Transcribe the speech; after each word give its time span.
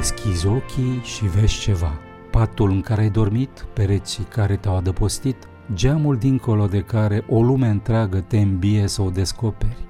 Deschizi 0.00 0.46
ochii 0.46 1.00
și 1.02 1.24
vezi 1.24 1.58
ceva. 1.58 1.98
Patul 2.30 2.70
în 2.70 2.80
care 2.80 3.00
ai 3.00 3.10
dormit, 3.10 3.66
pereții 3.72 4.24
care 4.24 4.56
te-au 4.56 4.76
adăpostit, 4.76 5.36
geamul 5.74 6.16
dincolo 6.16 6.66
de 6.66 6.80
care 6.80 7.24
o 7.28 7.42
lume 7.42 7.68
întreagă 7.68 8.20
te 8.20 8.38
îmbie 8.38 8.86
să 8.86 9.02
o 9.02 9.10
descoperi. 9.10 9.86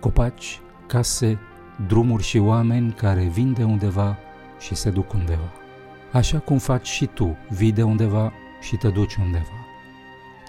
Copaci, 0.00 0.60
case, 0.86 1.38
drumuri 1.86 2.22
și 2.22 2.38
oameni 2.38 2.92
care 2.92 3.22
vin 3.22 3.52
de 3.52 3.62
undeva 3.62 4.16
și 4.58 4.74
se 4.74 4.90
duc 4.90 5.12
undeva. 5.12 5.52
Așa 6.12 6.38
cum 6.38 6.58
faci 6.58 6.88
și 6.88 7.06
tu, 7.06 7.36
vii 7.48 7.72
de 7.72 7.82
undeva 7.82 8.32
și 8.60 8.76
te 8.76 8.88
duci 8.88 9.14
undeva. 9.14 9.66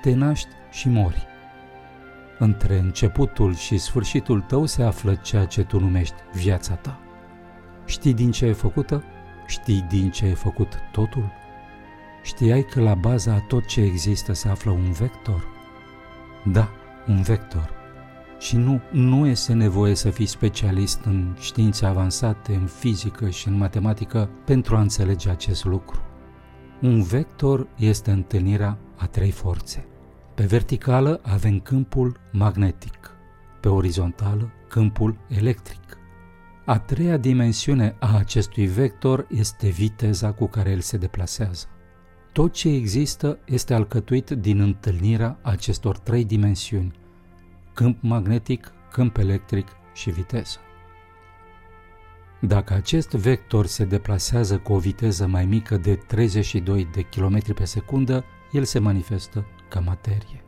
Te 0.01 0.13
naști 0.13 0.49
și 0.71 0.89
mori. 0.89 1.27
Între 2.39 2.77
începutul 2.77 3.55
și 3.55 3.77
sfârșitul 3.77 4.41
tău 4.41 4.65
se 4.65 4.83
află 4.83 5.15
ceea 5.15 5.45
ce 5.45 5.63
tu 5.63 5.79
numești 5.79 6.15
viața 6.33 6.73
ta. 6.73 6.99
Știi 7.91 8.13
din 8.13 8.31
ce 8.31 8.45
e 8.45 8.51
făcută? 8.51 9.03
Știi 9.47 9.85
din 9.89 10.11
ce 10.11 10.25
e 10.25 10.33
făcut 10.33 10.79
totul? 10.91 11.31
Știai 12.23 12.63
că 12.63 12.81
la 12.81 12.93
baza 12.93 13.33
a 13.33 13.39
tot 13.39 13.65
ce 13.65 13.81
există 13.81 14.33
se 14.33 14.47
află 14.47 14.71
un 14.71 14.91
vector? 14.91 15.47
Da, 16.45 16.69
un 17.07 17.21
vector. 17.21 17.69
Și 18.39 18.57
nu, 18.57 18.81
nu 18.91 19.27
este 19.27 19.53
nevoie 19.53 19.95
să 19.95 20.09
fii 20.09 20.25
specialist 20.25 21.03
în 21.05 21.35
științe 21.39 21.85
avansate, 21.85 22.53
în 22.53 22.65
fizică 22.65 23.29
și 23.29 23.47
în 23.47 23.57
matematică 23.57 24.29
pentru 24.45 24.75
a 24.75 24.81
înțelege 24.81 25.29
acest 25.29 25.65
lucru. 25.65 26.01
Un 26.81 27.01
vector 27.01 27.67
este 27.75 28.11
întâlnirea 28.11 28.77
a 28.95 29.05
trei 29.05 29.31
forțe. 29.31 29.85
Pe 30.35 30.43
verticală 30.43 31.19
avem 31.23 31.59
câmpul 31.59 32.19
magnetic, 32.31 33.11
pe 33.59 33.69
orizontală 33.69 34.51
câmpul 34.67 35.17
electric. 35.27 36.00
A 36.71 36.79
treia 36.79 37.17
dimensiune 37.17 37.95
a 37.99 38.17
acestui 38.17 38.65
vector 38.65 39.27
este 39.29 39.69
viteza 39.69 40.31
cu 40.31 40.47
care 40.47 40.69
el 40.69 40.79
se 40.79 40.97
deplasează. 40.97 41.65
Tot 42.31 42.53
ce 42.53 42.69
există 42.69 43.39
este 43.45 43.73
alcătuit 43.73 44.29
din 44.29 44.59
întâlnirea 44.59 45.39
acestor 45.41 45.97
trei 45.97 46.25
dimensiuni, 46.25 46.91
câmp 47.73 47.97
magnetic, 48.01 48.71
câmp 48.91 49.17
electric 49.17 49.67
și 49.93 50.09
viteză. 50.09 50.57
Dacă 52.39 52.73
acest 52.73 53.09
vector 53.09 53.65
se 53.65 53.85
deplasează 53.85 54.57
cu 54.57 54.73
o 54.73 54.79
viteză 54.79 55.27
mai 55.27 55.45
mică 55.45 55.77
de 55.77 55.95
32 55.95 56.87
de 56.93 57.01
km 57.01 57.53
pe 57.53 57.65
secundă, 57.65 58.23
el 58.51 58.63
se 58.63 58.79
manifestă 58.79 59.45
ca 59.69 59.79
materie. 59.79 60.43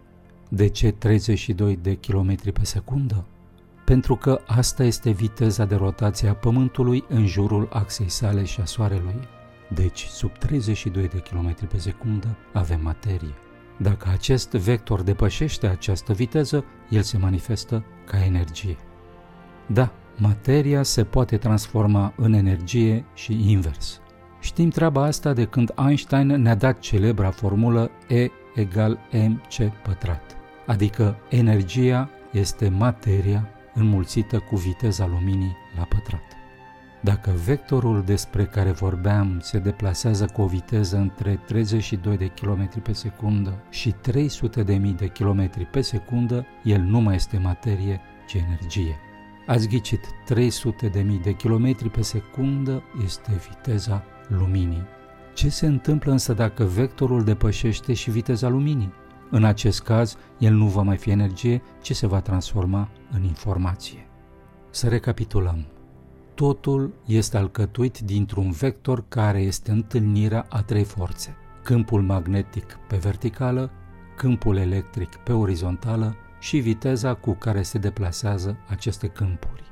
De 0.49 0.67
ce 0.67 0.91
32 0.91 1.75
de 1.75 1.95
km 1.95 2.51
pe 2.51 2.65
secundă? 2.65 3.25
Pentru 3.83 4.15
că 4.15 4.41
asta 4.45 4.83
este 4.83 5.09
viteza 5.09 5.65
de 5.65 5.75
rotație 5.75 6.29
a 6.29 6.33
Pământului 6.33 7.03
în 7.07 7.25
jurul 7.25 7.69
axei 7.71 8.09
sale 8.09 8.43
și 8.43 8.61
a 8.61 8.65
Soarelui. 8.65 9.27
Deci, 9.69 10.05
sub 10.05 10.37
32 10.37 11.07
de 11.07 11.17
km 11.17 11.67
pe 11.67 11.77
secundă 11.77 12.37
avem 12.53 12.79
materie. 12.81 13.33
Dacă 13.77 14.09
acest 14.11 14.51
vector 14.51 15.01
depășește 15.01 15.67
această 15.67 16.13
viteză, 16.13 16.65
el 16.89 17.01
se 17.01 17.17
manifestă 17.17 17.85
ca 18.05 18.25
energie. 18.25 18.77
Da, 19.67 19.91
materia 20.17 20.83
se 20.83 21.03
poate 21.03 21.37
transforma 21.37 22.13
în 22.15 22.33
energie 22.33 23.05
și 23.13 23.51
invers. 23.51 24.01
Știm 24.39 24.69
treaba 24.69 25.03
asta 25.03 25.33
de 25.33 25.45
când 25.45 25.73
Einstein 25.87 26.27
ne-a 26.27 26.55
dat 26.55 26.79
celebra 26.79 27.31
formulă 27.31 27.91
E 28.07 28.27
egal 28.55 28.99
mc 29.11 29.71
pătrat, 29.83 30.37
adică 30.65 31.17
energia 31.29 32.09
este 32.31 32.69
materia 32.69 33.49
înmulțită 33.73 34.39
cu 34.39 34.55
viteza 34.55 35.07
luminii 35.07 35.57
la 35.77 35.83
pătrat. 35.83 36.37
Dacă 37.01 37.31
vectorul 37.45 38.03
despre 38.03 38.45
care 38.45 38.71
vorbeam 38.71 39.39
se 39.41 39.59
deplasează 39.59 40.25
cu 40.25 40.41
o 40.41 40.45
viteză 40.45 40.97
între 40.97 41.39
32 41.45 42.17
de 42.17 42.27
km 42.27 42.81
pe 42.81 42.93
secundă 42.93 43.63
și 43.69 43.91
300 43.91 44.63
de 44.63 44.75
mii 44.75 44.93
de 44.93 45.07
km 45.07 45.69
pe 45.71 45.81
secundă, 45.81 46.45
el 46.63 46.81
nu 46.81 46.99
mai 46.99 47.15
este 47.15 47.37
materie, 47.37 48.01
ci 48.27 48.33
energie. 48.33 48.95
Ați 49.47 49.67
ghicit, 49.67 49.99
300 50.25 50.87
de 50.87 51.01
mii 51.01 51.19
de 51.19 51.31
km 51.31 51.89
pe 51.91 52.01
secundă 52.01 52.83
este 53.03 53.41
viteza 53.49 54.03
luminii. 54.27 54.83
Ce 55.33 55.49
se 55.49 55.65
întâmplă 55.65 56.11
însă 56.11 56.33
dacă 56.33 56.63
vectorul 56.63 57.23
depășește 57.23 57.93
și 57.93 58.11
viteza 58.11 58.49
luminii? 58.49 58.93
În 59.35 59.43
acest 59.43 59.81
caz, 59.81 60.17
el 60.37 60.53
nu 60.53 60.65
va 60.65 60.81
mai 60.81 60.97
fi 60.97 61.09
energie, 61.09 61.61
ci 61.81 61.95
se 61.95 62.07
va 62.07 62.21
transforma 62.21 62.89
în 63.11 63.23
informație. 63.23 64.07
Să 64.69 64.87
recapitulăm. 64.87 65.65
Totul 66.33 66.93
este 67.05 67.37
alcătuit 67.37 67.99
dintr-un 67.99 68.51
vector 68.51 69.03
care 69.07 69.41
este 69.41 69.71
întâlnirea 69.71 70.45
a 70.49 70.61
trei 70.61 70.83
forțe. 70.83 71.35
Câmpul 71.63 72.01
magnetic 72.01 72.77
pe 72.87 72.97
verticală, 72.97 73.71
câmpul 74.15 74.57
electric 74.57 75.15
pe 75.15 75.31
orizontală 75.31 76.15
și 76.39 76.57
viteza 76.57 77.13
cu 77.13 77.31
care 77.31 77.61
se 77.61 77.77
deplasează 77.77 78.57
aceste 78.67 79.07
câmpuri. 79.07 79.63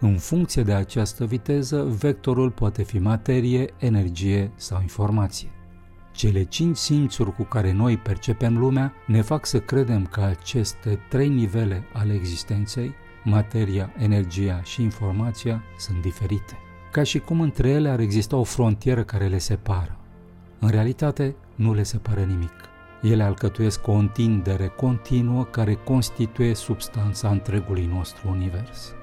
În 0.00 0.16
funcție 0.16 0.62
de 0.62 0.72
această 0.72 1.24
viteză, 1.24 1.84
vectorul 1.84 2.50
poate 2.50 2.82
fi 2.82 2.98
materie, 2.98 3.74
energie 3.78 4.52
sau 4.56 4.80
informație. 4.80 5.50
Cele 6.12 6.42
cinci 6.44 6.76
simțuri 6.76 7.34
cu 7.34 7.42
care 7.42 7.72
noi 7.72 7.96
percepem 7.96 8.58
lumea 8.58 8.92
ne 9.06 9.20
fac 9.20 9.46
să 9.46 9.60
credem 9.60 10.06
că 10.06 10.20
aceste 10.20 10.98
trei 11.08 11.28
nivele 11.28 11.84
ale 11.92 12.12
existenței, 12.12 12.94
materia, 13.24 13.92
energia 13.98 14.62
și 14.62 14.82
informația, 14.82 15.62
sunt 15.78 16.00
diferite, 16.00 16.58
ca 16.90 17.02
și 17.02 17.18
cum 17.18 17.40
între 17.40 17.68
ele 17.68 17.88
ar 17.88 18.00
exista 18.00 18.36
o 18.36 18.42
frontieră 18.42 19.02
care 19.02 19.26
le 19.26 19.38
separă. 19.38 19.96
În 20.58 20.68
realitate, 20.68 21.34
nu 21.54 21.74
le 21.74 21.82
separă 21.82 22.20
nimic. 22.20 22.52
Ele 23.02 23.22
alcătuiesc 23.22 23.86
o 23.86 23.92
întindere 23.92 24.66
continuă 24.66 25.44
care 25.44 25.74
constituie 25.74 26.54
substanța 26.54 27.28
întregului 27.28 27.90
nostru 27.92 28.28
univers. 28.28 28.94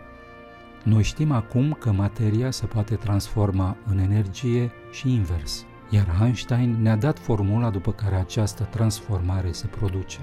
Noi 0.83 1.03
știm 1.03 1.31
acum 1.31 1.77
că 1.79 1.91
materia 1.91 2.51
se 2.51 2.65
poate 2.65 2.95
transforma 2.95 3.77
în 3.85 3.97
energie 3.97 4.71
și 4.91 5.13
invers, 5.13 5.65
iar 5.89 6.17
Einstein 6.21 6.77
ne-a 6.81 6.95
dat 6.95 7.19
formula 7.19 7.69
după 7.69 7.91
care 7.91 8.15
această 8.15 8.63
transformare 8.63 9.51
se 9.51 9.67
produce. 9.67 10.19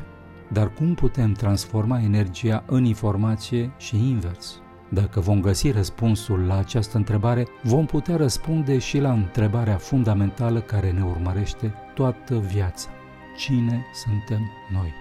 Dar 0.52 0.72
cum 0.72 0.94
putem 0.94 1.32
transforma 1.32 2.00
energia 2.00 2.64
în 2.66 2.84
informație 2.84 3.72
și 3.76 4.08
invers? 4.08 4.60
Dacă 4.88 5.20
vom 5.20 5.40
găsi 5.40 5.70
răspunsul 5.70 6.40
la 6.40 6.58
această 6.58 6.96
întrebare, 6.96 7.46
vom 7.62 7.86
putea 7.86 8.16
răspunde 8.16 8.78
și 8.78 8.98
la 8.98 9.12
întrebarea 9.12 9.76
fundamentală 9.76 10.60
care 10.60 10.90
ne 10.90 11.04
urmărește 11.04 11.74
toată 11.94 12.38
viața. 12.38 12.88
Cine 13.36 13.84
suntem 14.04 14.40
noi? 14.72 14.92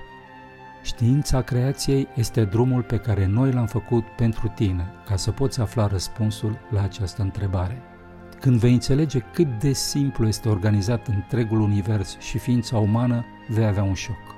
Știința 0.83 1.41
creației 1.41 2.07
este 2.15 2.43
drumul 2.43 2.81
pe 2.83 2.97
care 2.97 3.25
noi 3.25 3.51
l-am 3.51 3.65
făcut 3.65 4.03
pentru 4.03 4.47
tine, 4.47 4.91
ca 5.05 5.15
să 5.15 5.31
poți 5.31 5.61
afla 5.61 5.87
răspunsul 5.87 6.57
la 6.69 6.81
această 6.81 7.21
întrebare. 7.21 7.81
Când 8.39 8.59
vei 8.59 8.73
înțelege 8.73 9.19
cât 9.19 9.59
de 9.59 9.73
simplu 9.73 10.27
este 10.27 10.49
organizat 10.49 11.07
întregul 11.07 11.59
univers 11.59 12.19
și 12.19 12.37
ființa 12.37 12.77
umană, 12.77 13.25
vei 13.47 13.65
avea 13.65 13.83
un 13.83 13.93
șoc. 13.93 14.35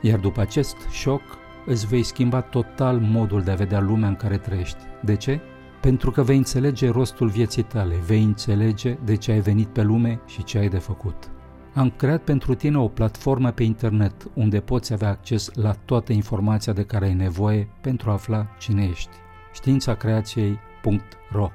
Iar 0.00 0.18
după 0.18 0.40
acest 0.40 0.76
șoc, 0.90 1.22
îți 1.66 1.86
vei 1.86 2.02
schimba 2.02 2.40
total 2.40 2.98
modul 2.98 3.42
de 3.42 3.50
a 3.50 3.54
vedea 3.54 3.80
lumea 3.80 4.08
în 4.08 4.16
care 4.16 4.36
trăiești. 4.36 4.78
De 5.02 5.16
ce? 5.16 5.40
Pentru 5.80 6.10
că 6.10 6.22
vei 6.22 6.36
înțelege 6.36 6.90
rostul 6.90 7.28
vieții 7.28 7.62
tale, 7.62 7.94
vei 8.06 8.22
înțelege 8.22 8.96
de 9.04 9.16
ce 9.16 9.32
ai 9.32 9.40
venit 9.40 9.68
pe 9.68 9.82
lume 9.82 10.20
și 10.26 10.44
ce 10.44 10.58
ai 10.58 10.68
de 10.68 10.78
făcut. 10.78 11.30
Am 11.74 11.90
creat 11.96 12.22
pentru 12.22 12.54
tine 12.54 12.78
o 12.78 12.88
platformă 12.88 13.50
pe 13.50 13.62
internet 13.62 14.30
unde 14.34 14.60
poți 14.60 14.92
avea 14.92 15.08
acces 15.08 15.50
la 15.54 15.72
toată 15.72 16.12
informația 16.12 16.72
de 16.72 16.84
care 16.84 17.04
ai 17.04 17.14
nevoie 17.14 17.68
pentru 17.80 18.10
a 18.10 18.12
afla 18.12 18.46
cine 18.58 18.84
ești. 18.84 19.16
științacreației.ro 19.52 21.50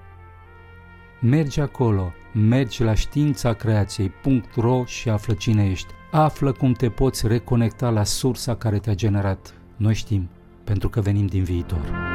Mergi 1.25 1.59
acolo, 1.59 2.13
mergi 2.33 2.83
la 2.83 2.93
științacreației.ro 2.93 4.85
și 4.85 5.09
află 5.09 5.33
cine 5.33 5.69
ești. 5.69 5.93
Află 6.11 6.51
cum 6.51 6.71
te 6.71 6.89
poți 6.89 7.27
reconecta 7.27 7.89
la 7.89 8.03
sursa 8.03 8.55
care 8.55 8.79
te-a 8.79 8.95
generat. 8.95 9.53
Noi 9.77 9.93
știm, 9.93 10.29
pentru 10.63 10.89
că 10.89 11.01
venim 11.01 11.25
din 11.25 11.43
viitor. 11.43 12.12